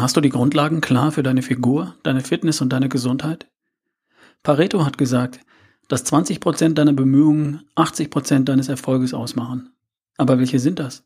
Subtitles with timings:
[0.00, 3.50] Hast du die Grundlagen klar für deine Figur, deine Fitness und deine Gesundheit?
[4.44, 5.40] Pareto hat gesagt,
[5.88, 9.70] dass 20% deiner Bemühungen 80% deines Erfolges ausmachen.
[10.16, 11.04] Aber welche sind das?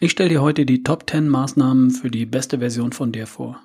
[0.00, 3.62] Ich stelle dir heute die Top 10 Maßnahmen für die beste Version von dir vor.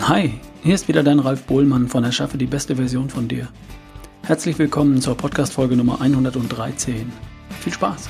[0.00, 0.32] Hi,
[0.62, 3.48] hier ist wieder dein Ralf Bohlmann von Erschaffe die beste Version von dir.
[4.32, 7.12] Herzlich willkommen zur Podcast-Folge Nummer 113.
[7.60, 8.08] Viel Spaß!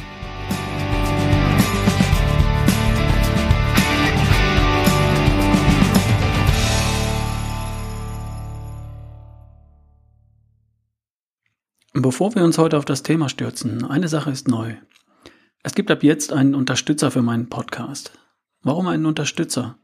[11.92, 14.76] Bevor wir uns heute auf das Thema stürzen, eine Sache ist neu.
[15.64, 18.12] Es gibt ab jetzt einen Unterstützer für meinen Podcast.
[18.62, 19.76] Warum einen Unterstützer?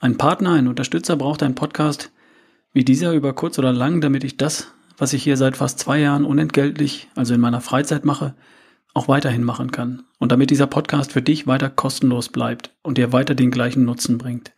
[0.00, 2.12] Ein Partner, ein Unterstützer braucht einen Podcast
[2.74, 5.98] wie dieser über kurz oder lang, damit ich das, was ich hier seit fast zwei
[5.98, 8.34] Jahren unentgeltlich, also in meiner Freizeit mache,
[8.92, 10.04] auch weiterhin machen kann.
[10.18, 14.18] Und damit dieser Podcast für dich weiter kostenlos bleibt und dir weiter den gleichen Nutzen
[14.18, 14.52] bringt.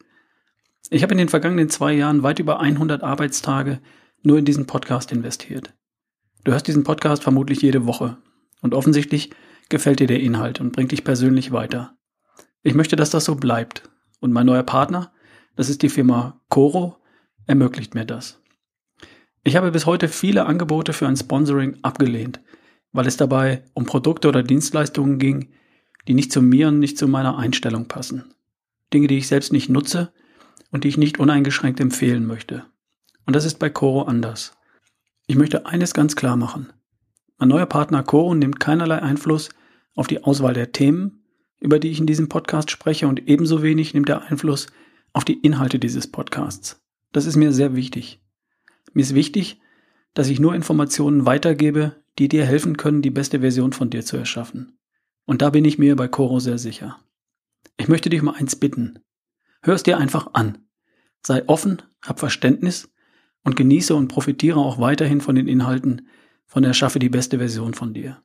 [0.90, 3.80] Ich habe in den vergangenen zwei Jahren weit über 100 Arbeitstage
[4.24, 5.74] nur in diesen Podcast investiert.
[6.42, 8.16] Du hörst diesen Podcast vermutlich jede Woche
[8.62, 9.30] und offensichtlich
[9.68, 11.96] gefällt dir der Inhalt und bringt dich persönlich weiter.
[12.64, 15.12] Ich möchte, dass das so bleibt und mein neuer Partner,
[15.54, 16.96] das ist die Firma Coro,
[17.46, 18.41] ermöglicht mir das.
[19.44, 22.40] Ich habe bis heute viele Angebote für ein Sponsoring abgelehnt,
[22.92, 25.48] weil es dabei um Produkte oder Dienstleistungen ging,
[26.06, 28.34] die nicht zu mir und nicht zu meiner Einstellung passen.
[28.92, 30.12] Dinge, die ich selbst nicht nutze
[30.70, 32.64] und die ich nicht uneingeschränkt empfehlen möchte.
[33.26, 34.56] Und das ist bei Coro anders.
[35.26, 36.72] Ich möchte eines ganz klar machen.
[37.38, 39.48] Mein neuer Partner Coro nimmt keinerlei Einfluss
[39.96, 41.24] auf die Auswahl der Themen,
[41.58, 44.68] über die ich in diesem Podcast spreche und ebenso wenig nimmt er Einfluss
[45.12, 46.80] auf die Inhalte dieses Podcasts.
[47.12, 48.21] Das ist mir sehr wichtig.
[48.92, 49.60] Mir ist wichtig,
[50.14, 54.16] dass ich nur Informationen weitergebe, die dir helfen können, die beste Version von dir zu
[54.16, 54.78] erschaffen.
[55.24, 56.98] Und da bin ich mir bei Coro sehr sicher.
[57.76, 58.98] Ich möchte dich um eins bitten.
[59.62, 60.58] Hör es dir einfach an.
[61.24, 62.92] Sei offen, hab Verständnis
[63.44, 66.08] und genieße und profitiere auch weiterhin von den Inhalten
[66.46, 68.22] von Erschaffe die beste Version von dir.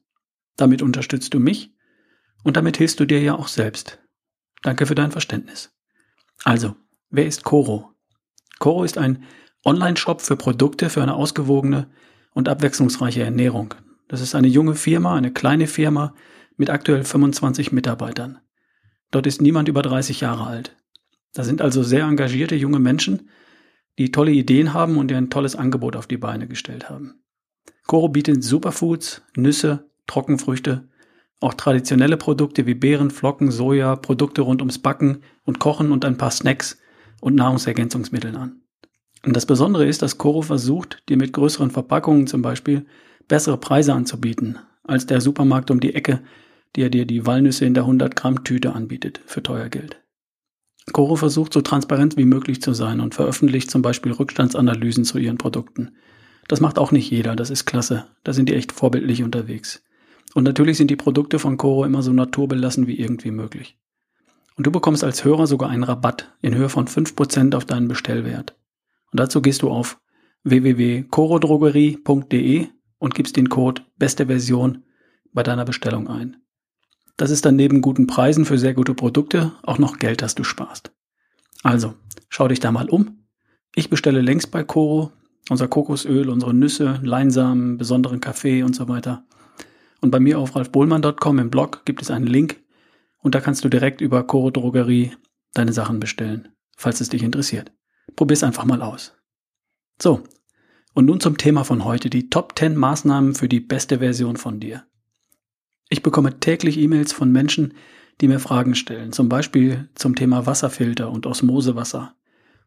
[0.58, 1.74] Damit unterstützt du mich
[2.44, 4.00] und damit hilfst du dir ja auch selbst.
[4.64, 5.72] Danke für dein Verständnis.
[6.44, 6.76] Also,
[7.10, 7.94] wer ist Coro?
[8.60, 9.24] Coro ist ein
[9.66, 11.88] Online-Shop für Produkte für eine ausgewogene
[12.34, 13.74] und abwechslungsreiche Ernährung.
[14.08, 16.14] Das ist eine junge Firma, eine kleine Firma
[16.56, 18.40] mit aktuell 25 Mitarbeitern.
[19.12, 20.76] Dort ist niemand über 30 Jahre alt.
[21.34, 23.30] Da sind also sehr engagierte junge Menschen,
[23.98, 27.24] die tolle Ideen haben und ein tolles Angebot auf die Beine gestellt haben.
[27.86, 30.90] Coro bietet Superfoods, Nüsse, Trockenfrüchte,
[31.40, 36.18] auch traditionelle Produkte wie Beeren, Flocken, Soja, Produkte rund ums Backen und Kochen und ein
[36.18, 36.80] paar Snacks
[37.22, 38.62] und Nahrungsergänzungsmitteln an.
[39.24, 42.86] Und das Besondere ist, dass Coro versucht, dir mit größeren Verpackungen zum Beispiel
[43.28, 46.22] bessere Preise anzubieten, als der Supermarkt um die Ecke,
[46.76, 50.02] der dir die Walnüsse in der 100 Gramm Tüte anbietet, für teuer Geld.
[50.94, 55.38] Coro versucht so transparent wie möglich zu sein und veröffentlicht zum Beispiel Rückstandsanalysen zu ihren
[55.38, 55.92] Produkten.
[56.48, 58.06] Das macht auch nicht jeder, das ist klasse.
[58.24, 59.84] Da sind die echt vorbildlich unterwegs.
[60.34, 63.78] Und natürlich sind die Produkte von Coro immer so naturbelassen wie irgendwie möglich.
[64.56, 68.57] Und du bekommst als Hörer sogar einen Rabatt in Höhe von 5% auf deinen Bestellwert.
[69.12, 70.00] Und dazu gehst du auf
[70.44, 72.68] www.corodrogerie.de
[73.00, 74.84] und gibst den Code beste Version
[75.34, 76.38] bei deiner Bestellung ein.
[77.18, 80.44] Das ist dann neben guten Preisen für sehr gute Produkte auch noch Geld, das du
[80.44, 80.92] sparst.
[81.64, 81.96] Also,
[82.30, 83.26] schau dich da mal um.
[83.76, 85.12] Ich bestelle längst bei Coro
[85.50, 89.26] unser Kokosöl, unsere Nüsse, Leinsamen, besonderen Kaffee und so weiter.
[90.02, 92.62] Und bei mir auf ralfbohlmann.com im Blog gibt es einen Link
[93.20, 95.14] und da kannst du direkt über Coro Drogerie
[95.54, 97.72] deine Sachen bestellen, falls es dich interessiert.
[98.16, 99.14] Probier's einfach mal aus.
[100.02, 100.24] So,
[100.94, 104.60] und nun zum Thema von heute, die Top 10 Maßnahmen für die beste Version von
[104.60, 104.84] dir.
[105.90, 107.74] Ich bekomme täglich E-Mails von Menschen,
[108.20, 112.16] die mir Fragen stellen, zum Beispiel zum Thema Wasserfilter und Osmosewasser,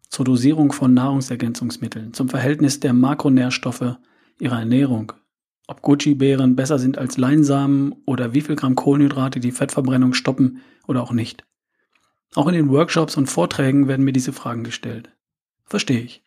[0.08, 3.96] zur Dosierung von Nahrungsergänzungsmitteln, zum Verhältnis der Makronährstoffe
[4.38, 5.12] ihrer Ernährung,
[5.66, 11.02] ob Gucci-Beeren besser sind als Leinsamen oder wie viel Gramm Kohlenhydrate die Fettverbrennung stoppen oder
[11.02, 11.44] auch nicht.
[12.34, 15.10] Auch in den Workshops und Vorträgen werden mir diese Fragen gestellt.
[15.70, 16.22] Verstehe ich.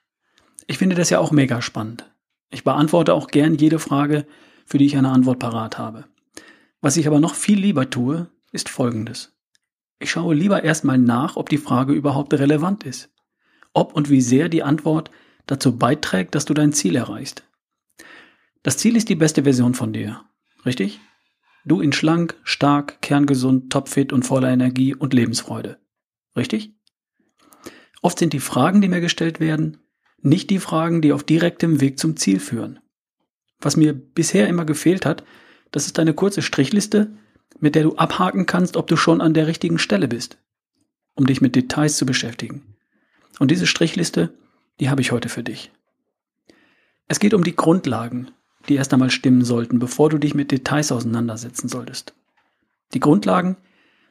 [0.67, 2.09] Ich finde das ja auch mega spannend.
[2.49, 4.25] Ich beantworte auch gern jede Frage,
[4.65, 6.05] für die ich eine Antwort parat habe.
[6.81, 9.33] Was ich aber noch viel lieber tue, ist Folgendes.
[9.99, 13.09] Ich schaue lieber erstmal nach, ob die Frage überhaupt relevant ist.
[13.73, 15.11] Ob und wie sehr die Antwort
[15.45, 17.43] dazu beiträgt, dass du dein Ziel erreichst.
[18.63, 20.23] Das Ziel ist die beste Version von dir.
[20.65, 21.01] Richtig?
[21.65, 25.79] Du in schlank, stark, kerngesund, topfit und voller Energie und Lebensfreude.
[26.35, 26.73] Richtig?
[28.03, 29.77] Oft sind die Fragen, die mir gestellt werden,
[30.21, 32.79] nicht die Fragen, die auf direktem Weg zum Ziel führen.
[33.59, 35.23] Was mir bisher immer gefehlt hat,
[35.71, 37.13] das ist eine kurze Strichliste,
[37.59, 40.37] mit der du abhaken kannst, ob du schon an der richtigen Stelle bist,
[41.15, 42.75] um dich mit Details zu beschäftigen.
[43.39, 44.33] Und diese Strichliste,
[44.81, 45.71] die habe ich heute für dich.
[47.07, 48.31] Es geht um die Grundlagen,
[48.67, 52.13] die erst einmal stimmen sollten, bevor du dich mit Details auseinandersetzen solltest.
[52.93, 53.55] Die Grundlagen,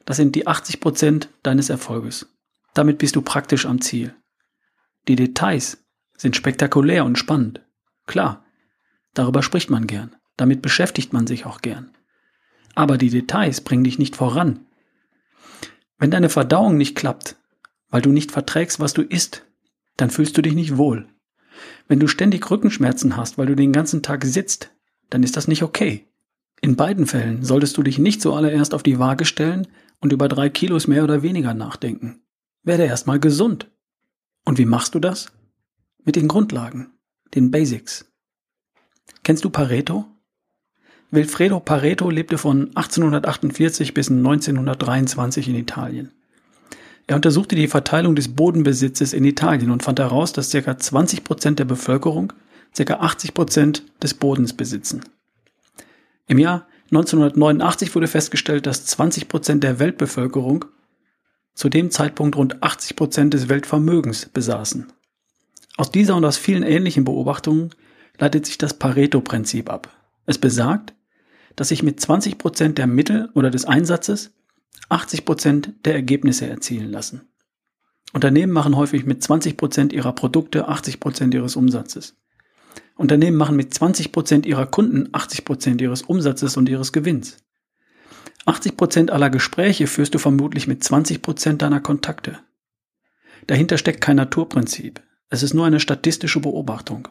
[0.05, 2.32] das sind die 80 Prozent deines Erfolges.
[2.73, 4.15] Damit bist du praktisch am Ziel.
[5.07, 5.85] Die Details
[6.17, 7.61] sind spektakulär und spannend.
[8.07, 8.45] Klar,
[9.13, 11.91] darüber spricht man gern, damit beschäftigt man sich auch gern.
[12.75, 14.65] Aber die Details bringen dich nicht voran.
[15.99, 17.37] Wenn deine Verdauung nicht klappt,
[17.89, 19.45] weil du nicht verträgst, was du isst,
[19.97, 21.07] dann fühlst du dich nicht wohl.
[21.87, 24.71] Wenn du ständig Rückenschmerzen hast, weil du den ganzen Tag sitzt,
[25.11, 26.07] dann ist das nicht okay.
[26.61, 29.67] In beiden Fällen solltest du dich nicht zuallererst auf die Waage stellen
[29.99, 32.22] und über drei Kilos mehr oder weniger nachdenken.
[32.63, 33.69] Werde erstmal gesund.
[34.45, 35.31] Und wie machst du das?
[36.05, 36.91] Mit den Grundlagen,
[37.33, 38.05] den Basics.
[39.23, 40.05] Kennst du Pareto?
[41.11, 46.11] Wilfredo Pareto lebte von 1848 bis 1923 in Italien.
[47.05, 50.77] Er untersuchte die Verteilung des Bodenbesitzes in Italien und fand heraus, dass ca.
[50.77, 52.33] 20 Prozent der Bevölkerung
[52.75, 52.93] ca.
[52.95, 55.01] 80 Prozent des Bodens besitzen.
[56.27, 60.65] Im Jahr 1989 wurde festgestellt, dass 20 Prozent der Weltbevölkerung
[61.53, 64.91] zu dem Zeitpunkt rund 80 Prozent des Weltvermögens besaßen.
[65.77, 67.71] Aus dieser und aus vielen ähnlichen Beobachtungen
[68.17, 69.89] leitet sich das Pareto-Prinzip ab.
[70.25, 70.93] Es besagt,
[71.55, 74.31] dass sich mit 20 Prozent der Mittel oder des Einsatzes
[74.89, 77.27] 80 Prozent der Ergebnisse erzielen lassen.
[78.13, 82.15] Unternehmen machen häufig mit 20 Prozent ihrer Produkte 80 Prozent ihres Umsatzes.
[82.95, 87.37] Unternehmen machen mit 20 Prozent ihrer Kunden 80 Prozent ihres Umsatzes und ihres Gewinns.
[88.45, 92.39] 80 Prozent aller Gespräche führst du vermutlich mit 20 Prozent deiner Kontakte.
[93.47, 95.01] Dahinter steckt kein Naturprinzip.
[95.29, 97.07] Es ist nur eine statistische Beobachtung.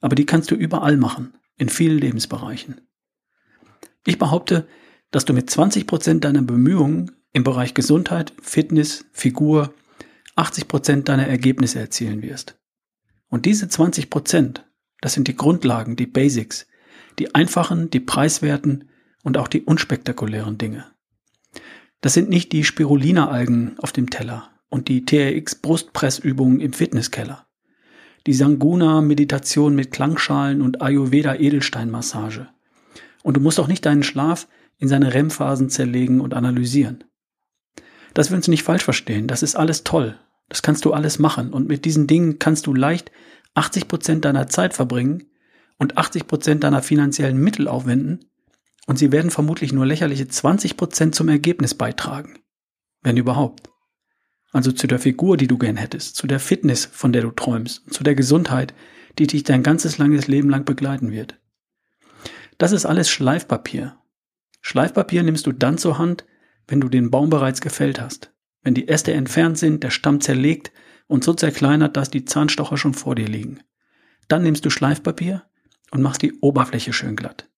[0.00, 2.80] Aber die kannst du überall machen, in vielen Lebensbereichen.
[4.04, 4.66] Ich behaupte,
[5.10, 9.72] dass du mit 20 Prozent deiner Bemühungen im Bereich Gesundheit, Fitness, Figur
[10.36, 12.58] 80 Prozent deiner Ergebnisse erzielen wirst.
[13.28, 14.66] Und diese 20 Prozent,
[15.00, 16.66] das sind die Grundlagen, die Basics,
[17.18, 18.88] die einfachen, die preiswerten
[19.22, 20.86] und auch die unspektakulären Dinge.
[22.00, 27.46] Das sind nicht die Spirulina-Algen auf dem Teller und die TRX-Brustpressübungen im Fitnesskeller,
[28.26, 32.48] die Sanguna-Meditation mit Klangschalen und Ayurveda-Edelsteinmassage.
[33.22, 34.48] Und du musst auch nicht deinen Schlaf
[34.78, 37.04] in seine REM-Phasen zerlegen und analysieren.
[38.14, 40.16] Das wir uns nicht falsch verstehen, das ist alles toll.
[40.48, 43.12] Das kannst du alles machen und mit diesen Dingen kannst du leicht
[43.54, 45.30] 80 Prozent deiner Zeit verbringen
[45.78, 48.31] und 80 Prozent deiner finanziellen Mittel aufwenden
[48.86, 52.38] und sie werden vermutlich nur lächerliche 20 Prozent zum Ergebnis beitragen.
[53.02, 53.70] Wenn überhaupt.
[54.52, 57.92] Also zu der Figur, die du gern hättest, zu der Fitness, von der du träumst,
[57.92, 58.74] zu der Gesundheit,
[59.18, 61.38] die dich dein ganzes langes Leben lang begleiten wird.
[62.58, 63.96] Das ist alles Schleifpapier
[64.62, 66.24] Schleifpapier nimmst du dann zur Hand,
[66.68, 68.32] wenn du den Baum bereits gefällt hast,
[68.62, 70.72] wenn die Äste entfernt sind, der Stamm zerlegt
[71.08, 73.58] und so zerkleinert, dass die Zahnstocher schon vor dir liegen.
[74.28, 75.42] Dann nimmst du Schleifpapier
[75.90, 77.50] und machst die Oberfläche schön glatt.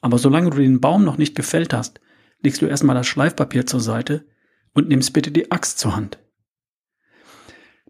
[0.00, 2.00] Aber solange du den Baum noch nicht gefällt hast,
[2.42, 4.26] legst du erstmal das Schleifpapier zur Seite
[4.72, 6.18] und nimmst bitte die Axt zur Hand.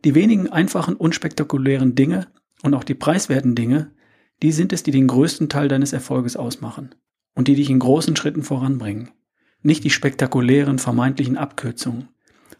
[0.05, 2.29] Die wenigen einfachen, unspektakulären Dinge
[2.63, 3.93] und auch die preiswerten Dinge,
[4.43, 6.95] die sind es, die den größten Teil deines Erfolges ausmachen
[7.35, 9.11] und die dich in großen Schritten voranbringen.
[9.63, 12.09] Nicht die spektakulären vermeintlichen Abkürzungen,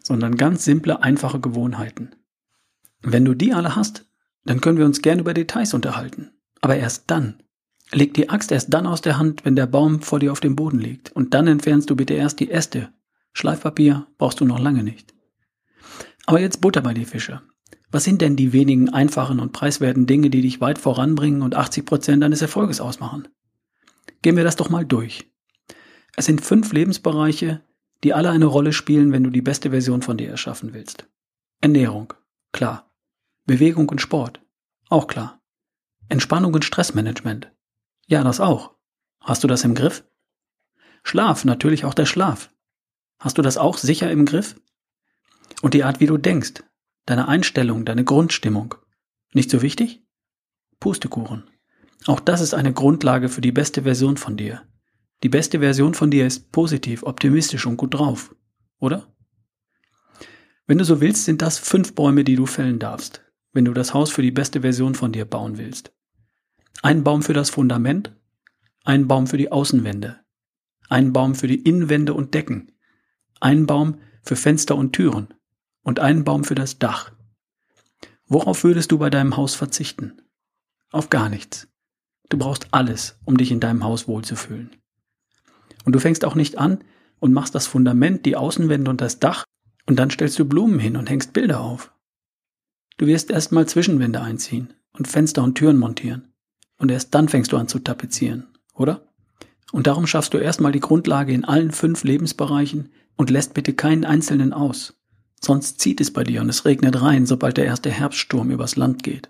[0.03, 2.15] sondern ganz simple, einfache Gewohnheiten.
[3.01, 4.05] Wenn du die alle hast,
[4.45, 6.31] dann können wir uns gern über Details unterhalten.
[6.61, 7.41] Aber erst dann.
[7.93, 10.55] Leg die Axt erst dann aus der Hand, wenn der Baum vor dir auf dem
[10.55, 11.11] Boden liegt.
[11.11, 12.93] Und dann entfernst du bitte erst die Äste.
[13.33, 15.13] Schleifpapier brauchst du noch lange nicht.
[16.25, 17.41] Aber jetzt Butter bei die Fische.
[17.91, 21.85] Was sind denn die wenigen einfachen und preiswerten Dinge, die dich weit voranbringen und 80
[21.85, 23.27] Prozent deines Erfolges ausmachen?
[24.21, 25.29] Gehen wir das doch mal durch.
[26.15, 27.61] Es sind fünf Lebensbereiche,
[28.03, 31.07] die alle eine Rolle spielen, wenn du die beste Version von dir erschaffen willst.
[31.59, 32.13] Ernährung,
[32.53, 32.91] klar.
[33.45, 34.41] Bewegung und Sport,
[34.89, 35.41] auch klar.
[36.09, 37.51] Entspannung und Stressmanagement,
[38.07, 38.75] ja, das auch.
[39.21, 40.03] Hast du das im Griff?
[41.03, 42.51] Schlaf, natürlich auch der Schlaf.
[43.19, 44.55] Hast du das auch sicher im Griff?
[45.61, 46.63] Und die Art, wie du denkst,
[47.05, 48.75] deine Einstellung, deine Grundstimmung.
[49.33, 50.03] Nicht so wichtig?
[50.79, 51.43] Pustekuchen.
[52.07, 54.63] Auch das ist eine Grundlage für die beste Version von dir.
[55.23, 58.35] Die beste Version von dir ist positiv, optimistisch und gut drauf,
[58.79, 59.07] oder?
[60.65, 63.21] Wenn du so willst, sind das fünf Bäume, die du fällen darfst,
[63.53, 65.93] wenn du das Haus für die beste Version von dir bauen willst.
[66.81, 68.15] Ein Baum für das Fundament,
[68.83, 70.19] ein Baum für die Außenwände,
[70.89, 72.71] ein Baum für die Innenwände und Decken,
[73.39, 75.33] ein Baum für Fenster und Türen
[75.83, 77.11] und ein Baum für das Dach.
[78.27, 80.21] Worauf würdest du bei deinem Haus verzichten?
[80.91, 81.67] Auf gar nichts.
[82.29, 84.71] Du brauchst alles, um dich in deinem Haus wohlzufühlen.
[85.83, 86.83] Und du fängst auch nicht an
[87.19, 89.43] und machst das Fundament, die Außenwände und das Dach
[89.85, 91.93] und dann stellst du Blumen hin und hängst Bilder auf.
[92.97, 96.30] Du wirst erstmal Zwischenwände einziehen und Fenster und Türen montieren.
[96.81, 99.07] Und erst dann fängst du an zu tapezieren, oder?
[99.71, 104.03] Und darum schaffst du erstmal die Grundlage in allen fünf Lebensbereichen und lässt bitte keinen
[104.03, 104.99] einzelnen aus.
[105.39, 109.03] Sonst zieht es bei dir und es regnet rein, sobald der erste Herbststurm übers Land
[109.03, 109.29] geht.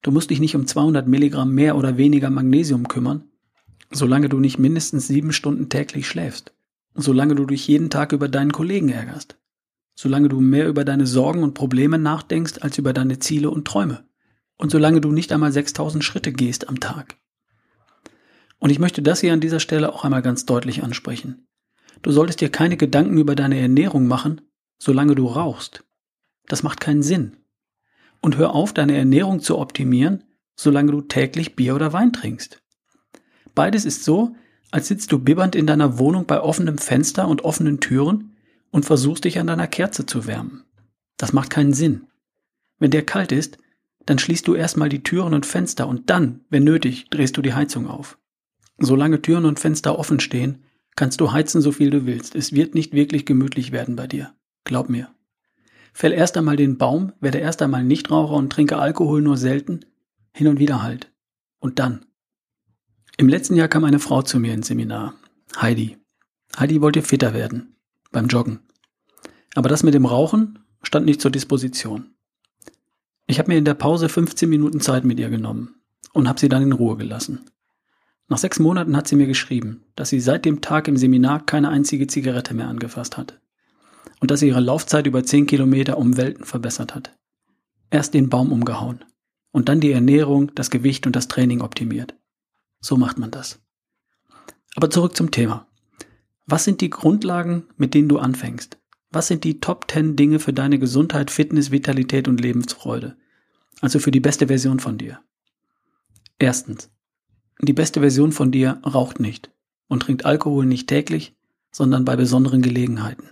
[0.00, 3.24] Du musst dich nicht um 200 Milligramm mehr oder weniger Magnesium kümmern,
[3.90, 6.54] solange du nicht mindestens sieben Stunden täglich schläfst,
[6.94, 9.36] solange du dich jeden Tag über deinen Kollegen ärgerst,
[9.94, 14.02] solange du mehr über deine Sorgen und Probleme nachdenkst als über deine Ziele und Träume
[14.62, 17.16] und solange du nicht einmal 6000 Schritte gehst am Tag.
[18.60, 21.48] Und ich möchte das hier an dieser Stelle auch einmal ganz deutlich ansprechen.
[22.02, 24.40] Du solltest dir keine Gedanken über deine Ernährung machen,
[24.78, 25.82] solange du rauchst.
[26.46, 27.38] Das macht keinen Sinn
[28.20, 30.22] und hör auf, deine Ernährung zu optimieren,
[30.54, 32.62] solange du täglich Bier oder Wein trinkst.
[33.56, 34.36] Beides ist so,
[34.70, 38.36] als sitzt du bibbernd in deiner Wohnung bei offenem Fenster und offenen Türen
[38.70, 40.62] und versuchst dich an deiner Kerze zu wärmen.
[41.16, 42.06] Das macht keinen Sinn.
[42.78, 43.58] Wenn der kalt ist,
[44.06, 47.54] dann schließt du erstmal die Türen und Fenster und dann, wenn nötig, drehst du die
[47.54, 48.18] Heizung auf.
[48.78, 50.64] Solange Türen und Fenster offen stehen,
[50.96, 52.34] kannst du heizen, so viel du willst.
[52.34, 54.34] Es wird nicht wirklich gemütlich werden bei dir.
[54.64, 55.08] Glaub mir.
[55.92, 59.84] Fäll erst einmal den Baum, werde erst einmal Nichtraucher und trinke Alkohol nur selten,
[60.34, 61.12] hin und wieder halt.
[61.60, 62.06] Und dann.
[63.18, 65.14] Im letzten Jahr kam eine Frau zu mir ins Seminar,
[65.60, 65.98] Heidi.
[66.58, 67.76] Heidi wollte fitter werden,
[68.10, 68.60] beim Joggen.
[69.54, 72.14] Aber das mit dem Rauchen stand nicht zur Disposition.
[73.26, 75.76] Ich habe mir in der Pause 15 Minuten Zeit mit ihr genommen
[76.12, 77.40] und habe sie dann in Ruhe gelassen.
[78.28, 81.68] Nach sechs Monaten hat sie mir geschrieben, dass sie seit dem Tag im Seminar keine
[81.68, 83.40] einzige Zigarette mehr angefasst hat
[84.20, 87.16] und dass sie ihre Laufzeit über 10 Kilometer um Welten verbessert hat.
[87.90, 89.04] Erst den Baum umgehauen
[89.50, 92.14] und dann die Ernährung, das Gewicht und das Training optimiert.
[92.80, 93.60] So macht man das.
[94.74, 95.66] Aber zurück zum Thema.
[96.46, 98.78] Was sind die Grundlagen, mit denen du anfängst?
[99.12, 103.14] Was sind die Top 10 Dinge für deine Gesundheit, Fitness, Vitalität und Lebensfreude?
[103.82, 105.20] Also für die beste Version von dir.
[106.38, 106.90] Erstens.
[107.60, 109.50] Die beste Version von dir raucht nicht
[109.86, 111.36] und trinkt Alkohol nicht täglich,
[111.70, 113.28] sondern bei besonderen Gelegenheiten.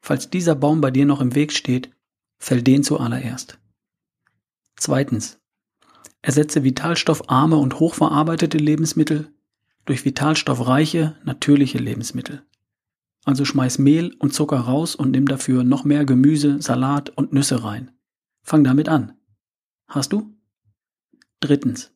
[0.00, 1.90] Falls dieser Baum bei dir noch im Weg steht,
[2.38, 3.58] fäll den zuallererst.
[4.76, 5.38] Zweitens.
[6.22, 9.32] Ersetze vitalstoffarme und hochverarbeitete Lebensmittel
[9.86, 12.42] durch vitalstoffreiche, natürliche Lebensmittel.
[13.24, 17.64] Also schmeiß Mehl und Zucker raus und nimm dafür noch mehr Gemüse, Salat und Nüsse
[17.64, 17.90] rein.
[18.42, 19.12] Fang damit an.
[19.86, 20.34] Hast du?
[21.40, 21.92] Drittens.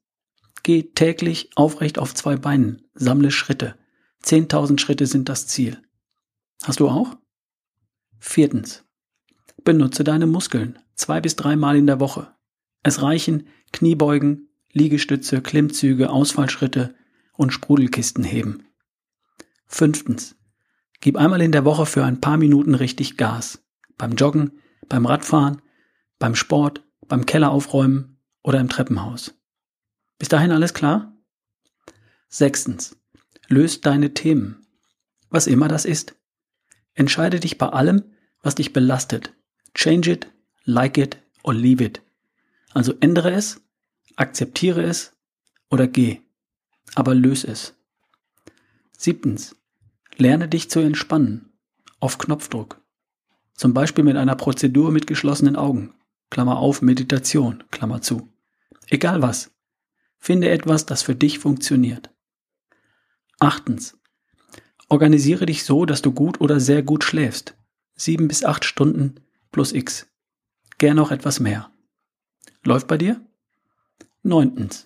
[0.62, 3.76] Geh täglich aufrecht auf zwei Beinen, sammle Schritte.
[4.20, 5.82] Zehntausend Schritte sind das Ziel.
[6.62, 7.16] Hast du auch?
[8.18, 8.84] Viertens.
[9.64, 12.34] Benutze deine Muskeln zwei bis dreimal in der Woche.
[12.82, 16.94] Es reichen Kniebeugen, Liegestütze, Klimmzüge, Ausfallschritte
[17.34, 18.66] und Sprudelkisten heben.
[19.66, 20.36] Fünftens.
[21.04, 23.62] Gib einmal in der Woche für ein paar Minuten richtig Gas.
[23.98, 25.60] Beim Joggen, beim Radfahren,
[26.18, 29.34] beim Sport, beim Keller aufräumen oder im Treppenhaus.
[30.18, 31.14] Bis dahin alles klar?
[32.30, 32.96] Sechstens.
[33.48, 34.66] Löst deine Themen.
[35.28, 36.16] Was immer das ist.
[36.94, 38.04] Entscheide dich bei allem,
[38.40, 39.34] was dich belastet.
[39.74, 40.32] Change it,
[40.64, 42.00] like it or leave it.
[42.72, 43.60] Also ändere es,
[44.16, 45.12] akzeptiere es
[45.68, 46.22] oder geh.
[46.94, 47.74] Aber löse es.
[48.96, 49.54] Siebtens.
[50.16, 51.52] Lerne dich zu entspannen.
[52.00, 52.80] Auf Knopfdruck.
[53.54, 55.94] Zum Beispiel mit einer Prozedur mit geschlossenen Augen.
[56.30, 58.32] Klammer auf, Meditation, Klammer zu.
[58.88, 59.52] Egal was.
[60.18, 62.10] Finde etwas, das für dich funktioniert.
[63.38, 63.98] Achtens.
[64.88, 67.56] Organisiere dich so, dass du gut oder sehr gut schläfst
[67.96, 69.16] sieben bis acht Stunden
[69.52, 70.08] plus X.
[70.78, 71.70] Gern auch etwas mehr.
[72.64, 73.20] Läuft bei dir?
[74.22, 74.84] Neuntens.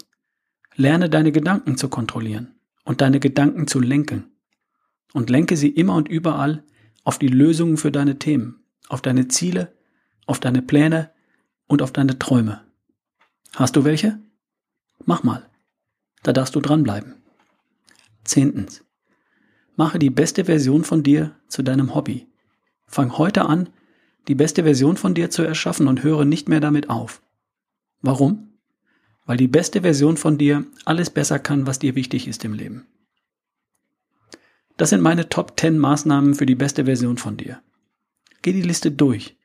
[0.75, 4.38] Lerne deine Gedanken zu kontrollieren und deine Gedanken zu lenken.
[5.13, 6.63] Und lenke sie immer und überall
[7.05, 9.73] auf die Lösungen für deine Themen, auf deine Ziele,
[10.27, 11.11] auf deine Pläne
[11.67, 12.63] und auf deine Träume.
[13.55, 14.19] Hast du welche?
[15.05, 15.49] Mach mal.
[16.23, 17.15] Da darfst du dranbleiben.
[18.25, 18.85] Zehntens.
[19.77, 22.29] Mache die beste Version von dir zu deinem Hobby
[22.89, 23.69] Fang heute an,
[24.29, 27.23] die beste Version von dir zu erschaffen und höre nicht mehr damit auf.
[28.01, 28.49] Warum?
[29.27, 32.87] Weil die beste Version von dir alles besser kann, was dir wichtig ist im Leben.
[34.79, 37.61] Das sind meine Top 10 Maßnahmen für die beste Version von dir.
[38.43, 39.37] Geh die Liste durch.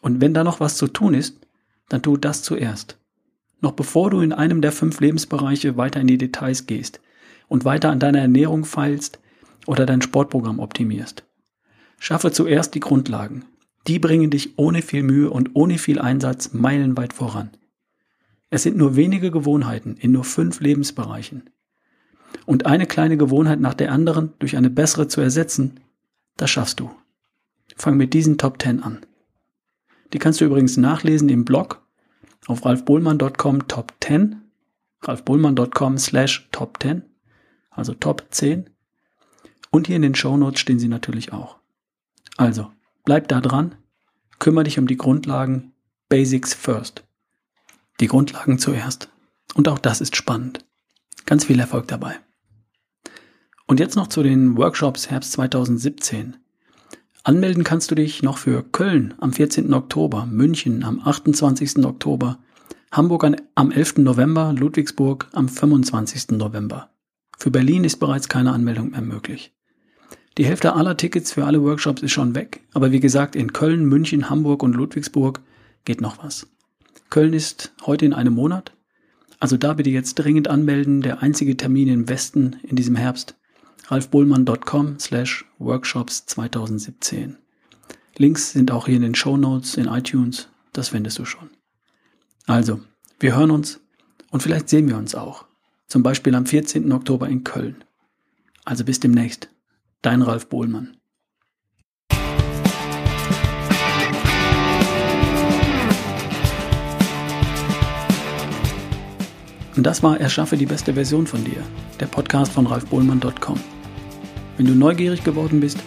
[0.00, 1.46] Und wenn da noch was zu tun ist,
[1.90, 2.98] dann tu das zuerst.
[3.60, 7.00] Noch bevor du in einem der fünf Lebensbereiche weiter in die Details gehst
[7.46, 9.20] und weiter an deiner Ernährung feilst
[9.66, 11.24] oder dein Sportprogramm optimierst.
[11.98, 13.44] Schaffe zuerst die Grundlagen.
[13.86, 17.50] Die bringen dich ohne viel Mühe und ohne viel Einsatz meilenweit voran.
[18.48, 21.50] Es sind nur wenige Gewohnheiten in nur fünf Lebensbereichen.
[22.46, 25.80] Und eine kleine Gewohnheit nach der anderen durch eine bessere zu ersetzen,
[26.36, 26.90] das schaffst du.
[27.76, 29.00] Fang mit diesen Top 10 an.
[30.12, 31.82] Die kannst du übrigens nachlesen im Blog
[32.46, 34.42] auf ralfbohlmann.com Top 10,
[35.02, 37.02] ralfbohlmann.com slash Top 10,
[37.70, 38.70] also Top 10.
[39.70, 41.58] Und hier in den Show Notes stehen sie natürlich auch.
[42.36, 42.72] Also,
[43.04, 43.76] bleib da dran,
[44.38, 45.72] kümmere dich um die Grundlagen,
[46.08, 47.04] Basics first.
[48.00, 49.10] Die Grundlagen zuerst.
[49.54, 50.64] Und auch das ist spannend.
[51.30, 52.16] Ganz viel Erfolg dabei.
[53.68, 56.34] Und jetzt noch zu den Workshops Herbst 2017.
[57.22, 59.72] Anmelden kannst du dich noch für Köln am 14.
[59.72, 61.84] Oktober, München am 28.
[61.84, 62.40] Oktober,
[62.90, 63.98] Hamburg am 11.
[63.98, 66.30] November, Ludwigsburg am 25.
[66.30, 66.90] November.
[67.38, 69.54] Für Berlin ist bereits keine Anmeldung mehr möglich.
[70.36, 73.84] Die Hälfte aller Tickets für alle Workshops ist schon weg, aber wie gesagt, in Köln,
[73.84, 75.42] München, Hamburg und Ludwigsburg
[75.84, 76.48] geht noch was.
[77.08, 78.72] Köln ist heute in einem Monat,
[79.40, 83.34] also da bitte jetzt dringend anmelden, der einzige Termin im Westen in diesem Herbst
[83.86, 87.36] ralfbohlmann.com slash workshops 2017.
[88.16, 91.50] Links sind auch hier in den Show Notes in iTunes, das findest du schon.
[92.46, 92.80] Also,
[93.18, 93.80] wir hören uns
[94.30, 95.46] und vielleicht sehen wir uns auch.
[95.88, 96.92] Zum Beispiel am 14.
[96.92, 97.82] Oktober in Köln.
[98.64, 99.48] Also bis demnächst.
[100.02, 100.99] Dein Ralf Bohlmann.
[109.76, 111.62] Und das war Erschaffe die beste Version von dir,
[112.00, 113.60] der Podcast von ralfbohlmann.com.
[114.56, 115.78] Wenn du neugierig geworden bist,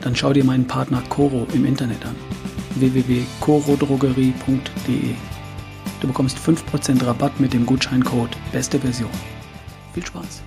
[0.00, 2.14] dann schau dir meinen Partner Coro im Internet an.
[2.76, 5.14] www.corodrogerie.de
[6.00, 9.10] Du bekommst 5% Rabatt mit dem Gutscheincode Beste Version.
[9.92, 10.44] Viel Spaß!